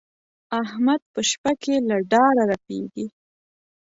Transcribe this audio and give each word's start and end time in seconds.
احمد 0.61 1.01
په 1.13 1.19
شپه 1.29 1.51
کې 1.61 1.75
له 1.89 1.97
ډاره 2.11 2.43
رپېږي. 2.51 3.05